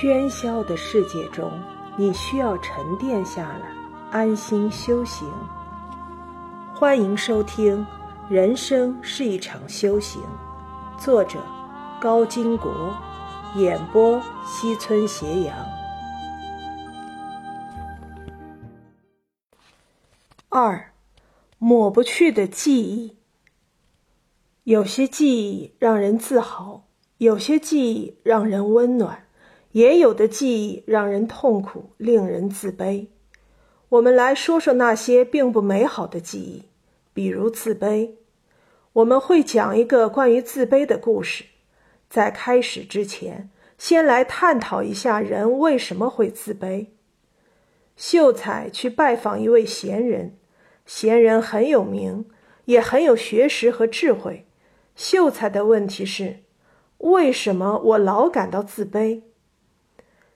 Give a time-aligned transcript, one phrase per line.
[0.00, 1.52] 喧嚣的世界中，
[1.94, 3.70] 你需要沉淀下来，
[4.10, 5.30] 安心修行。
[6.74, 7.86] 欢迎收听
[8.32, 10.22] 《人生是一场修行》，
[10.98, 11.38] 作者
[12.00, 12.96] 高金国，
[13.56, 15.54] 演播西村斜阳。
[20.48, 20.92] 二，
[21.58, 23.18] 抹不去的记忆。
[24.64, 26.84] 有些记忆让人自豪，
[27.18, 29.26] 有些记忆让人温暖。
[29.72, 33.06] 也有的记忆让人痛苦，令人自卑。
[33.90, 36.64] 我们来说说那些并不美好的记忆，
[37.12, 38.12] 比如自卑。
[38.92, 41.44] 我们会讲一个关于自卑的故事。
[42.08, 46.86] 在开始之前，先来探讨一下人为什么会自卑。
[47.96, 50.36] 秀才去拜访一位贤人，
[50.86, 52.26] 贤人很有名，
[52.64, 54.46] 也很有学识和智慧。
[54.96, 56.40] 秀才的问题是：
[56.98, 59.22] 为什么我老感到自卑？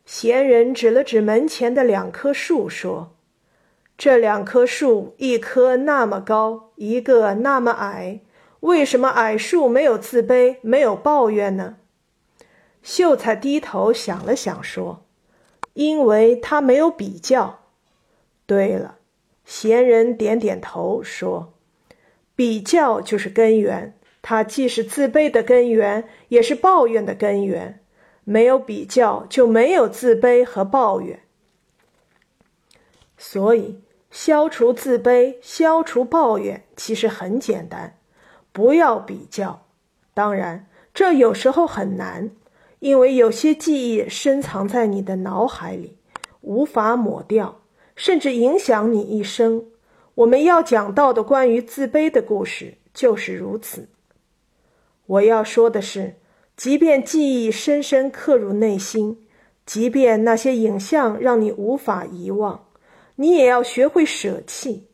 [0.04, 3.16] 闲人指了指门前的两棵树，说
[3.96, 8.20] ：“这两棵树，一棵那么高，一个那么矮，
[8.60, 11.76] 为什么矮树没有自卑，没有抱怨呢？”
[12.82, 15.06] 秀才低头想了想，说
[15.72, 17.60] ：“因为他没有比较。”
[18.44, 18.98] 对了，
[19.46, 21.54] 闲人点点头，说
[22.36, 27.80] ：“比较就是根源，它既是自卑的根源，也是抱怨的根源。”
[28.24, 31.20] 没有比较，就没有自卑和抱怨。
[33.18, 33.80] 所以，
[34.10, 37.98] 消除自卑、消除抱怨，其实很简单，
[38.50, 39.66] 不要比较。
[40.14, 42.30] 当然，这有时候很难，
[42.78, 45.98] 因为有些记忆深藏在你的脑海里，
[46.40, 47.60] 无法抹掉，
[47.94, 49.66] 甚至影响你一生。
[50.14, 53.88] 我们要讲到的关于自卑的故事就是如此。
[55.06, 56.14] 我要说的是。
[56.56, 59.26] 即便记忆深深刻入内心，
[59.66, 62.66] 即便那些影像让你无法遗忘，
[63.16, 64.86] 你也要学会舍弃，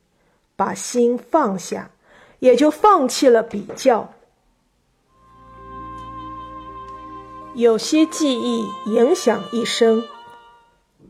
[0.56, 1.90] 把心放下，
[2.38, 4.12] 也就放弃了比较。
[7.54, 10.02] 有些记忆影响一生。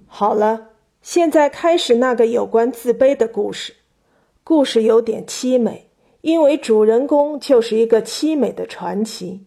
[0.08, 3.76] 好了，现在开始那个有关自卑的故事。
[4.42, 5.88] 故事有点凄美，
[6.22, 9.44] 因为主人公就是一个凄美的传奇。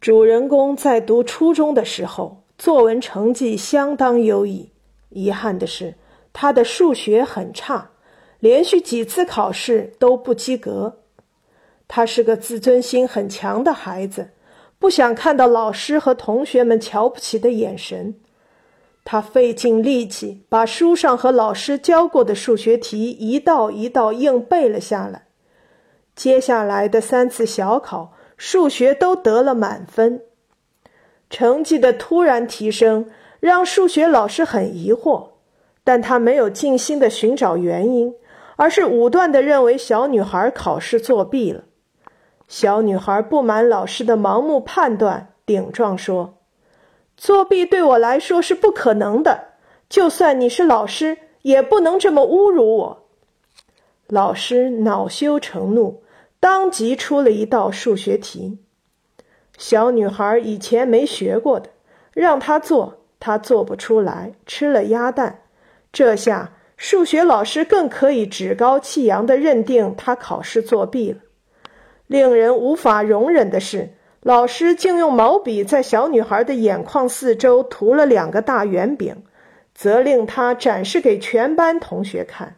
[0.00, 4.70] 主人公在读初中的时候，作文成绩相当优异。
[5.08, 5.96] 遗憾的是，
[6.32, 7.90] 他的数学很差，
[8.38, 11.00] 连续几次考试都不及格。
[11.88, 14.30] 他是个自尊心很强的孩子，
[14.78, 18.14] 不想看到老师和同学们瞧不起的眼神。
[19.04, 25.26] 他费尽力气把书上和老师教过的数学题一道一道硬背了下来。
[26.14, 28.12] 接下来的三次小考。
[28.38, 30.22] 数学都得了满分，
[31.28, 33.10] 成绩的突然提升
[33.40, 35.30] 让数学老师很疑惑，
[35.82, 38.14] 但他没有静心的寻找原因，
[38.54, 41.64] 而是武断的认为小女孩考试作弊了。
[42.46, 46.38] 小女孩不满老师的盲目判断，顶撞说
[47.18, 49.38] ：“作弊对我来说是不可能的，
[49.88, 53.04] 就算你是老师，也不能这么侮辱我。”
[54.06, 56.00] 老师恼羞成怒。
[56.40, 58.58] 当即出了一道数学题，
[59.56, 61.70] 小女孩以前没学过的，
[62.12, 65.40] 让她做，她做不出来，吃了鸭蛋。
[65.92, 71.18] 这下数学老师更可以趾高气扬地认定她考试作弊了。
[72.06, 73.90] 令人无法容忍的是，
[74.20, 79.24] 老师竟用毛笔在小女孩的眼眶四周涂了两个大圆饼，
[79.74, 82.57] 责令她展示给全班同学看。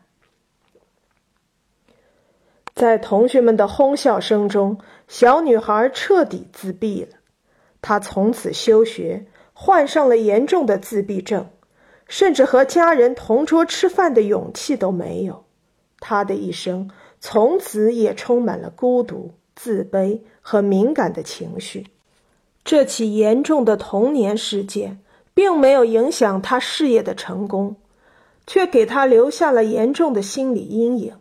[2.81, 7.19] 在同学们的哄笑声中，小女孩彻底自闭了。
[7.83, 11.47] 她从此休学，患上了严重的自闭症，
[12.09, 15.45] 甚至和家人同桌吃饭的勇气都没有。
[15.99, 16.91] 她的一生
[17.21, 21.87] 从此也充满了孤独、自卑和敏感的情绪。
[22.65, 24.99] 这起严重的童年事件
[25.35, 27.77] 并没有影响她事业的成功，
[28.47, 31.20] 却给她留下了严重的心理阴影。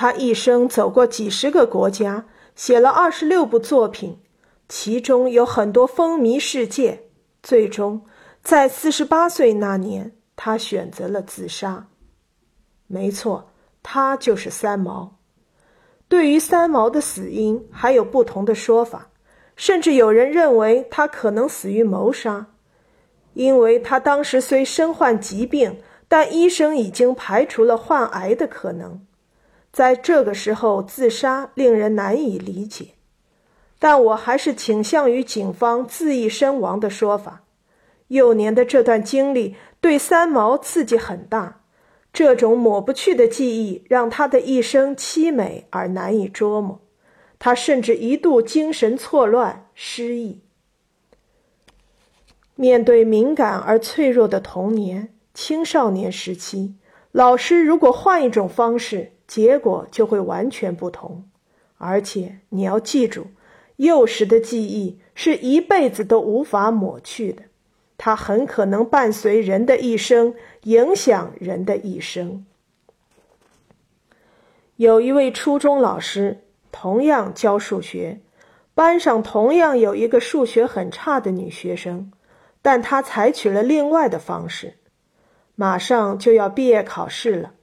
[0.00, 2.24] 他一生走过几十个国家，
[2.54, 4.16] 写了二十六部作品，
[4.68, 7.08] 其中有很多风靡世界。
[7.42, 8.02] 最终，
[8.40, 11.88] 在四十八岁那年，他选择了自杀。
[12.86, 13.50] 没错，
[13.82, 15.18] 他就是三毛。
[16.06, 19.10] 对于三毛的死因，还有不同的说法，
[19.56, 22.46] 甚至有人认为他可能死于谋杀，
[23.34, 29.04] 因为他当时虽身患疾病，但医生已经排除了患癌的可能。
[29.72, 32.94] 在这个时候自杀令人难以理解，
[33.78, 37.44] 但我还是倾向于警方自缢身亡的说法，
[38.08, 41.60] 幼年的这段经历对三毛刺激很大，
[42.12, 46.80] 这种抹不去的记忆让他的一生凄美而难以捉摸。
[47.38, 50.40] 他甚至一度精神错乱、失忆。
[52.56, 56.74] 面对敏感而脆弱的童年、青少年时期，
[57.12, 61.24] 老师如果换一种方式，结果就会完全不同。
[61.76, 63.28] 而且你要记住，
[63.76, 67.44] 幼时的记忆是一辈子都无法抹去的，
[67.96, 70.34] 它很可能伴随人的一生，
[70.64, 72.44] 影响人的一生。
[74.74, 76.42] 有一位初中老师。
[76.70, 78.20] 同样教数学，
[78.74, 82.12] 班上同样有一个数学很差的女学生，
[82.60, 84.74] 但她采取了另外的方式。
[85.56, 87.54] 马上就要毕业考试了，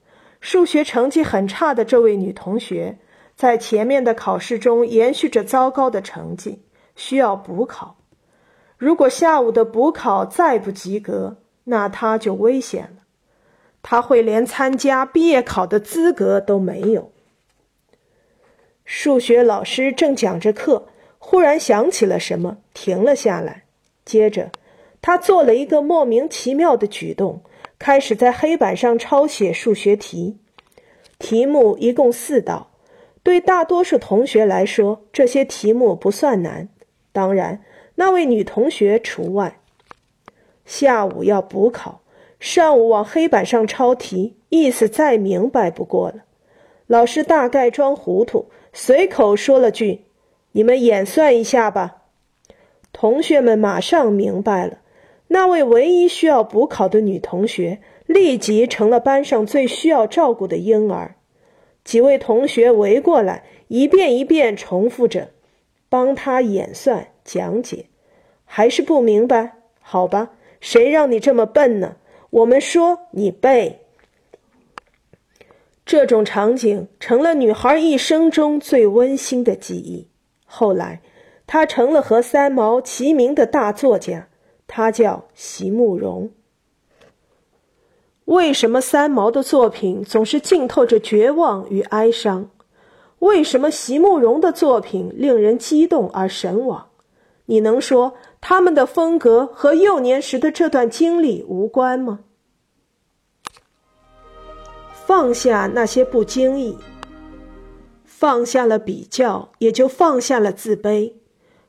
[0.46, 2.98] 数学成绩很差的这位女同学，
[3.34, 6.62] 在前面的考试中延续着糟糕的成绩，
[6.94, 7.96] 需要补考。
[8.78, 13.02] 如果下午的补考再不及格，那她就危险了，
[13.82, 17.10] 她会连参加毕业考的资格都没有。
[18.84, 20.86] 数学老师正讲着课，
[21.18, 23.64] 忽然想起了什么，停了下来。
[24.04, 24.52] 接着，
[25.02, 27.42] 他做了一个莫名其妙的举动，
[27.78, 30.38] 开始在黑板上抄写数学题。
[31.18, 32.70] 题目一共四道，
[33.22, 36.68] 对大多数同学来说，这些题目不算难，
[37.12, 37.62] 当然，
[37.94, 39.60] 那位女同学除外。
[40.64, 42.00] 下午要补考，
[42.38, 46.24] 上午往黑板上抄题，意思再明白不过了。
[46.86, 48.50] 老师大概装糊涂。
[48.72, 50.04] 随口说了句
[50.52, 52.02] ：“你们演算一下吧。”
[52.92, 54.80] 同学们马上明白了，
[55.28, 61.16] 那位唯一需要补考的女同学立即成了班上最需要照顾的婴儿。
[61.82, 65.30] 几位同学围过来，一遍一遍重复着，
[65.88, 67.86] 帮他演算讲解。
[68.44, 69.56] 还是不明白？
[69.80, 71.96] 好吧，谁让你这么笨呢？
[72.30, 73.80] 我们说你背。
[75.84, 80.08] 这种场景成了女孩一生中最温馨的记忆。
[80.44, 81.00] 后来，
[81.46, 84.28] 她成了和三毛齐名的大作家，
[84.66, 86.30] 他叫席慕容。
[88.26, 92.50] 为什么三毛的作品总是浸透着绝望与哀伤？
[93.20, 96.88] 为什么席慕容的作品令人激动而神往？
[97.46, 102.20] 你能说他们的风格和幼年时的这段经历无关吗？
[104.92, 106.76] 放下那些不经意，
[108.04, 111.12] 放下了比较，也就放下了自卑；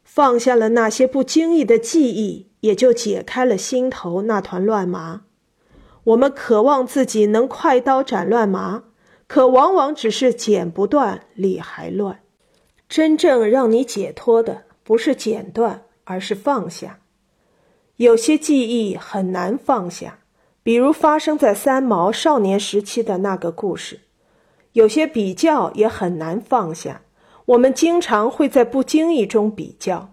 [0.10, 5.24] 放下了那些不经意的记忆，也就解开了心头那团乱麻。
[6.06, 8.86] 我们渴望自己能快刀斩乱麻，
[9.28, 12.22] 可往往只是剪不断，理还乱。
[12.88, 17.00] 真正让你解脱的，不是剪断，而是放下。
[17.98, 20.20] 有些记忆很难放下。
[20.64, 24.02] 比如发生在三毛少年时期的那个故事，
[24.74, 27.04] 有些比较也很难放下。
[27.48, 30.10] 我们经常会在不经意中比较，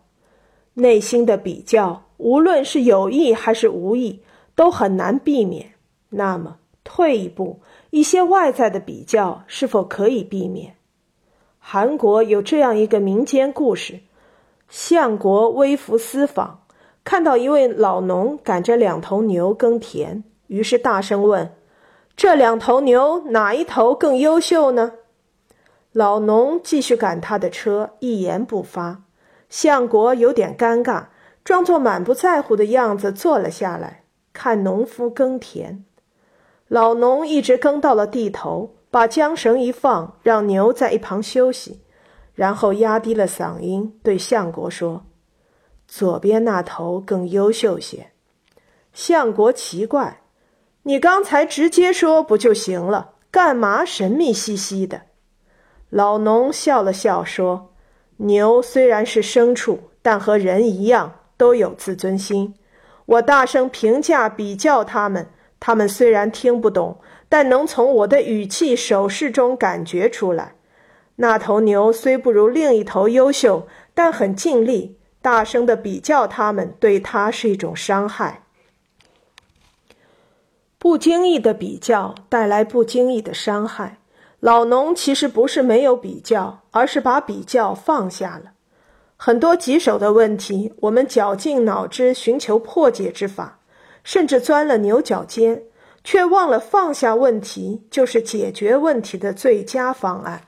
[0.75, 4.23] 内心的比较，无论是有意还是无意，
[4.55, 5.73] 都很难避免。
[6.11, 7.61] 那么，退一步，
[7.91, 10.77] 一些外在的比较是否可以避免？
[11.59, 13.99] 韩国有这样一个民间故事：
[14.69, 16.61] 相国微服私访，
[17.03, 20.23] 看到一位老农赶着两头牛耕田。
[20.47, 21.53] 于是大声问
[22.17, 24.93] ：“这两头牛哪一头更优秀呢？”
[25.95, 29.05] 老农继续赶他的车，一言不发。
[29.49, 31.05] 相国有点尴尬，
[31.45, 35.85] 装作满不在乎的样子坐了下来，看农夫耕田。
[36.67, 41.81] 老农一直耕到了地头，把缰绳一放，让牛在一旁休息，
[42.35, 45.07] 然后压低了嗓音对相国说
[45.87, 48.11] ：“左边那头更优秀些。”
[48.93, 50.23] 相国奇怪。
[50.83, 53.13] 你刚才直接说不就行了？
[53.31, 55.03] 干嘛神秘兮兮的？
[55.95, 57.71] 老农笑了笑说
[58.19, 62.53] ：“牛虽然是牲畜，但和人一样都有自尊心。
[63.07, 65.29] 我大声评价比较他们，
[65.61, 66.99] 他们虽然听不懂，
[67.29, 70.57] 但能从我的语气手势中感觉出来。
[71.15, 74.99] 那头牛虽不如另一头优秀，但很尽力。
[75.23, 78.43] 大声的比较他们，对它是一种伤害。”
[80.77, 83.99] 不经意的比较带来不经意的伤害。
[84.45, 88.53] 老农其实不是没有比较，而是把比较放下了。
[89.17, 93.59] 很多棘手的问题，我们绞尽脑汁寻求破解之法，
[94.03, 95.63] 甚至钻了牛角尖，
[96.05, 100.43] 却忘了放下问题就是解决问题的最佳方案。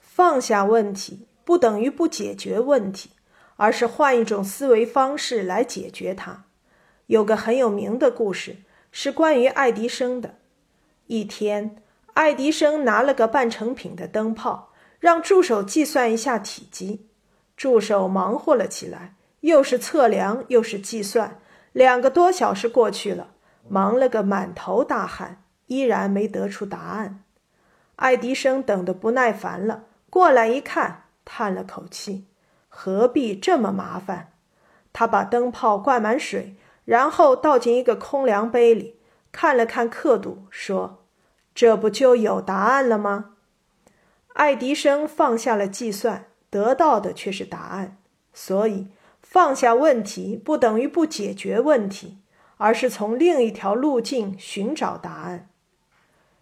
[0.00, 3.10] 放下问题不等于不解决问题，
[3.54, 6.46] 而是换一种思维方式来解决它。
[7.06, 8.56] 有个很有名的故事，
[8.90, 10.34] 是关于爱迪生的。
[11.06, 11.76] 一天，
[12.16, 17.10] 爱迪生拿了个半成品的灯泡，让助手计算一下体积。
[17.58, 21.38] 助手忙活了起来，又是测量又是计算，
[21.72, 23.34] 两个多小时过去了，
[23.68, 27.22] 忙了个满头大汗，依然没得出答案。
[27.96, 32.28] 爱迪生等得不耐烦了，过来一看，叹了口气
[32.70, 34.32] ：“何必这么麻烦？”
[34.94, 36.56] 他把灯泡灌满水。
[36.86, 39.00] 然后倒进一个空量杯里，
[39.32, 41.04] 看了看刻度，说
[41.56, 43.32] ：“这不就有答案了吗？”
[44.34, 47.96] 爱迪生放下了计算，得到的却是答案。
[48.34, 48.88] 所以，
[49.22, 52.18] 放下问题不等于不解决问题，
[52.58, 55.48] 而是从另一条路径寻找答案。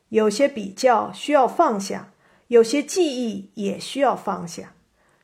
[0.09, 2.11] 有些比较需要放下，
[2.49, 4.75] 有些记忆也需要放下。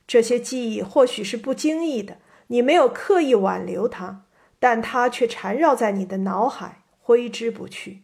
[0.06, 4.22] 这些记忆或许是不经意的，你没有刻意挽留它。
[4.60, 8.02] 但它却缠绕在你的脑海，挥之不去。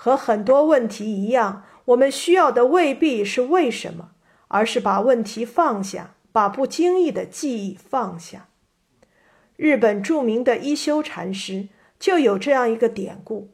[0.00, 4.12] 和很多问题一样，我们需要的未必是为什么，
[4.46, 8.46] 而是把问题放下，把不经意的记忆放下。
[9.56, 13.50] 日本著名的一休禅师就有这样一个典故：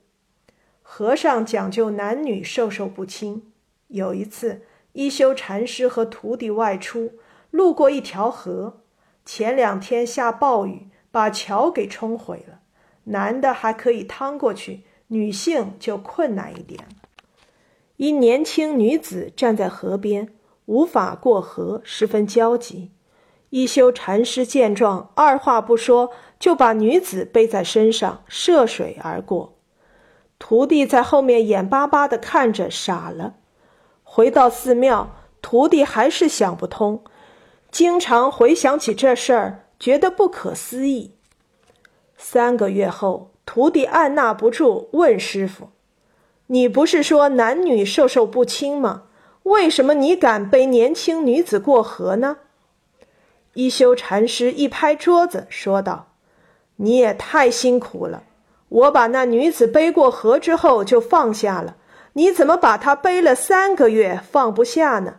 [0.83, 3.51] 和尚讲究男女授受不亲。
[3.89, 7.13] 有一次，一休禅师和徒弟外出，
[7.51, 8.83] 路过一条河，
[9.25, 10.89] 前两天下暴雨。
[11.11, 12.59] 把桥给冲毁了，
[13.05, 16.89] 男的还可以趟过去，女性就困难一点了。
[17.97, 20.29] 一年轻女子站在河边，
[20.67, 22.91] 无法过河，十分焦急。
[23.51, 29.57] 一休禅师见状，二话不说就把女子背在身上，涉水而过。
[30.39, 33.35] 徒弟在后面眼巴巴地看着，傻了。
[34.03, 37.05] 回到寺庙，徒弟还是想不通，
[37.71, 39.61] 经常回想起这事儿。
[39.79, 41.13] 觉得不可思议。
[42.17, 45.71] 三个月后，徒弟按捺不住问师傅
[46.49, 49.03] ：“你不是说男女授受不亲吗？
[49.45, 52.39] 为什么你敢背年轻女子过河呢？”
[53.55, 56.09] 一休禅师一拍桌子说道
[56.77, 58.25] ：“你也太辛苦了！
[58.69, 61.77] 我把那女子背过河之后就放下了，
[62.15, 65.17] 你怎么把她背了三个月放不下呢？”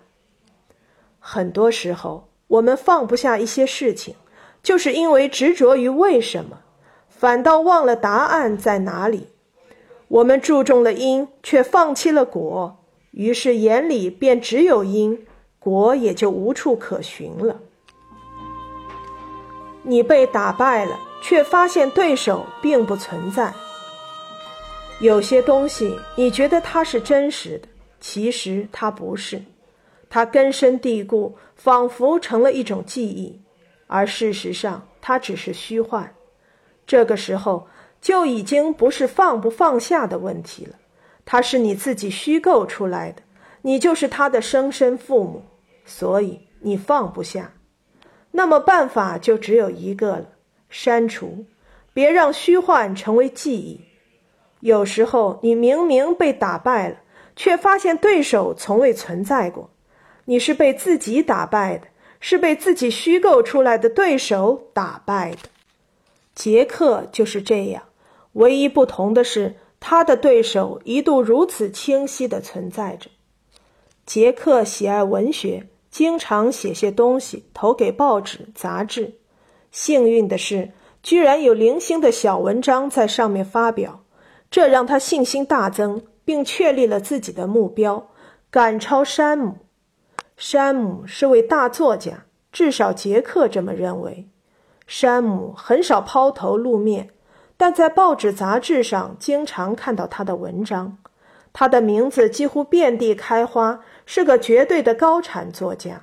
[1.19, 4.15] 很多时候，我们放不下一些事情。
[4.61, 6.61] 就是因为执着于为什么，
[7.17, 9.27] 反倒忘了答案在哪里。
[10.07, 15.25] 我们注重了因，却放弃了果，于是眼里便只有因，
[15.57, 17.59] 果也就无处可寻了。
[19.83, 23.53] 你被打败了，却发现对手并不存在。
[24.99, 27.67] 有些东西你觉得它是真实的，
[27.99, 29.41] 其实它不是，
[30.09, 33.41] 它根深蒂固，仿佛成了一种记忆。
[33.87, 36.13] 而事实上，它只是虚幻。
[36.85, 37.67] 这个时候
[38.01, 40.75] 就已经不是放不放下的问题了，
[41.25, 43.21] 它是你自己虚构出来的，
[43.61, 45.43] 你就是他的生身父母，
[45.85, 47.51] 所以你放不下。
[48.31, 50.25] 那么办法就只有一个了：
[50.69, 51.45] 删除，
[51.93, 53.81] 别让虚幻成为记忆。
[54.59, 56.97] 有时候你明明被打败了，
[57.35, 59.69] 却发现对手从未存在过，
[60.25, 61.87] 你是被自己打败的。
[62.21, 65.49] 是被自己虚构出来的对手打败的。
[66.35, 67.83] 杰克就是这样，
[68.33, 73.09] 唯一不同的是，他的对手一度如此清晰的存在着。
[74.05, 79.15] 杰克喜爱文学，经常写些东西投给报纸、杂志。
[79.71, 84.03] 幸运的是，居然有零星的小文章在上面发表，
[84.51, 88.09] 这让他信心大增，并确立了自己的目标：
[88.51, 89.55] 赶超山姆。
[90.35, 94.27] 山姆是位大作家，至少杰克这么认为。
[94.87, 97.09] 山姆很少抛头露面，
[97.57, 100.97] 但在报纸杂志上经常看到他的文章。
[101.51, 106.01] 他的名字几乎遍地开花，是个绝对的高产作家。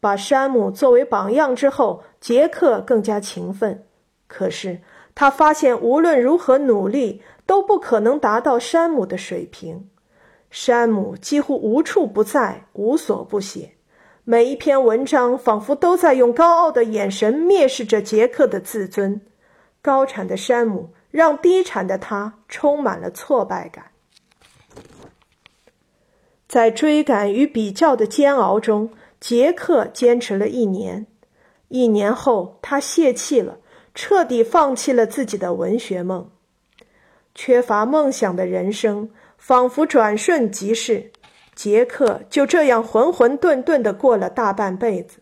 [0.00, 3.86] 把山姆作为榜样之后，杰克更加勤奋。
[4.26, 4.80] 可是
[5.14, 9.88] 他发现，无论如何努力，都不可能达到山姆的水平。
[10.50, 13.75] 山姆几乎无处不在，无所不写，
[14.28, 19.20] 每一篇文章仿佛都在用高傲的眼神蔑视着杰克的自尊。
[19.80, 23.92] 高产的山姆让低产的他充满了挫败感。
[26.48, 28.90] 在追赶与比较的煎熬中，
[29.20, 31.06] 杰克坚持了一年。
[31.68, 33.58] 一年后，他泄气了，
[33.94, 36.28] 彻底放弃了自己的文学梦。
[37.32, 39.08] 缺乏梦想的人生。
[39.38, 41.12] 仿佛转瞬即逝，
[41.56, 45.20] 杰克就这样浑浑沌沌地过了大半辈子，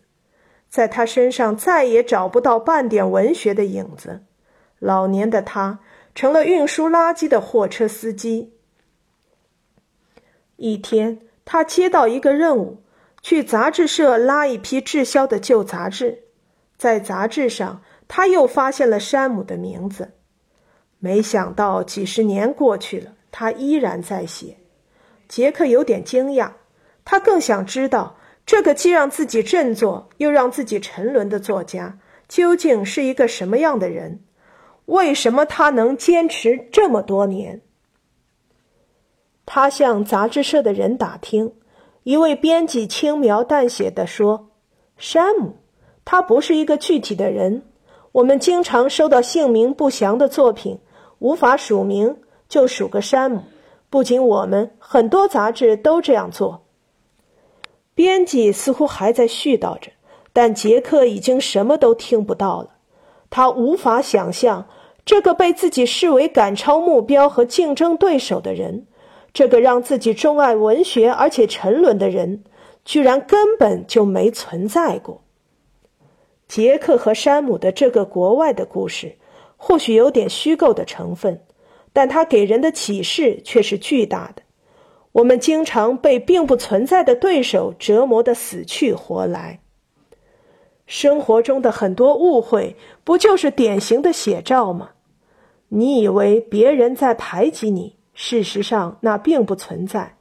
[0.69, 4.23] 在他身上再也找不到半点文学的影子。
[4.79, 5.79] 老年的他
[6.13, 8.53] 成了运输垃圾的货车司机。
[10.57, 12.83] 一天，他接到一个任务，
[13.21, 16.23] 去杂志社拉一批滞销的旧杂志。
[16.77, 20.11] 在杂志上，他又发现了山姆的名字。
[20.99, 24.57] 没想到几十年过去了，他依然在写。
[25.35, 26.49] 杰克有点惊讶，
[27.03, 28.15] 他更想知道
[28.45, 31.99] 这个既让自己振作又让自己沉沦的作家
[32.29, 34.21] 究竟是一个什么样的人？
[34.85, 37.59] 为什么他能坚持这么多年？
[39.45, 41.51] 他向杂志社的人打听，
[42.03, 44.51] 一位编辑轻描淡写的说
[44.95, 45.57] ：“山姆，
[46.05, 47.63] 他不是一个具体的人。
[48.13, 50.79] 我们经常收到姓名不详的作品，
[51.19, 53.43] 无法署名，就署个山姆。
[53.95, 56.65] 不仅我们，很多杂志都这样做。”
[57.95, 59.89] 编辑似乎还在絮叨着，
[60.33, 62.71] 但杰克已经什么都听不到了。
[63.29, 64.67] 他无法想象
[65.05, 68.85] 这个被自己视为赶超目标和竞争对手的人。
[69.31, 72.43] 这个让自己钟爱文学而且沉沦的人，
[72.83, 75.21] 居然根本就没存在过。
[76.49, 79.15] 杰克和山姆的这个国外的故事，
[79.55, 81.44] 或许有点虚构的成分，
[81.95, 84.41] 但它给人的启示却是巨大的。
[85.13, 89.61] 我们经常被并不存在的对手折磨得死去活来。
[90.85, 92.75] 生活中的很多误会，
[93.05, 94.89] 不就是典型的写照吗？
[95.69, 97.95] 你以为别人在排挤你？
[98.13, 100.17] 事实上，那并不存在。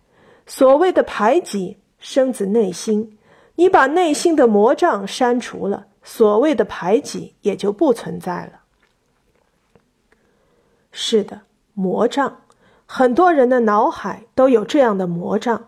[0.47, 3.19] 所谓的排挤生自内心，
[3.57, 8.61] 你把内心的魔障删除了，所谓的排挤也就不存在了。
[10.93, 11.41] 是的，
[11.75, 12.39] 魔障，
[12.87, 15.67] 很多人的脑海都有这样的魔障，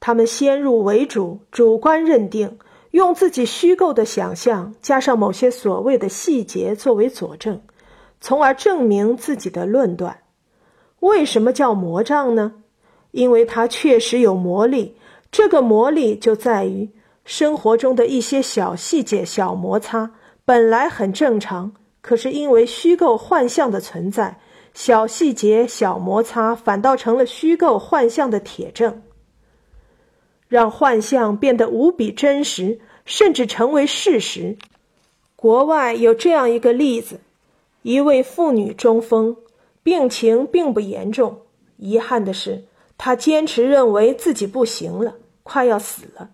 [0.00, 2.58] 他们先入为主，主观认定，
[2.90, 7.60] 用自己虚构的想象加上某些所谓的细节作为佐证，
[8.20, 10.18] 从而证明自己的论断。
[11.00, 12.54] 为什么叫魔杖呢？
[13.10, 14.96] 因为它确实有魔力。
[15.30, 16.90] 这个魔力就在于
[17.24, 20.10] 生活中的一些小细节、小摩擦，
[20.44, 24.38] 本来很正常，可是因为虚构幻象的存在，
[24.74, 29.02] 小细节、小摩擦反倒成了虚构幻象的铁证，
[30.48, 34.56] 让幻象变得无比真实，甚至成为事实。
[35.36, 37.20] 国外有这样一个例子：
[37.82, 39.36] 一位妇女中风。
[39.84, 41.38] 病情并不严重，
[41.76, 42.62] 遗憾的是，
[42.96, 46.30] 她坚持认为自己不行了，快要死了，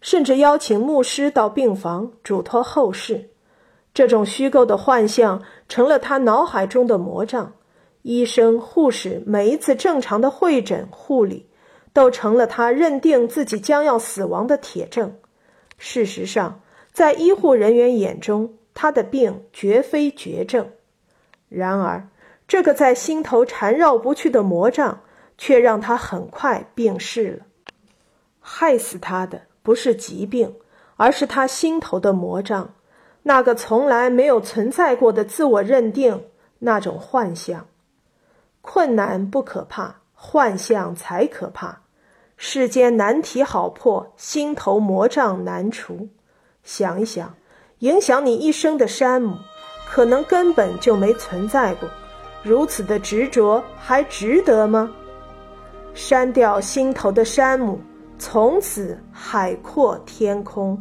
[0.00, 3.30] 甚至邀请牧师到病房嘱托后事。
[3.94, 7.52] 这种虚构的幻象成了他脑海中的魔障。
[8.08, 11.46] 医生、护士每一次正常的会诊、护理，
[11.92, 15.14] 都成了他认定自己将要死亡的铁证。
[15.76, 20.70] 事实上，在医护人员眼中，他的病绝非绝症。
[21.50, 22.08] 然而，
[22.46, 25.00] 这个在心头缠绕不去的魔障，
[25.36, 27.44] 却让他很快病逝了。
[28.40, 30.54] 害死他的不是疾病，
[30.96, 32.72] 而是他心头的魔障，
[33.24, 36.24] 那个从来没有存在过的自我认定，
[36.60, 37.66] 那种幻象。
[38.70, 41.80] 困难不可怕，幻象才可怕。
[42.36, 46.06] 世间难题好破，心头魔障难除。
[46.62, 47.34] 想一想，
[47.78, 49.38] 影响你一生的山姆，
[49.88, 51.88] 可能根本就没存在过。
[52.42, 54.92] 如此的执着还值得吗？
[55.94, 57.80] 删掉心头的山姆，
[58.18, 60.80] 从此海阔天空。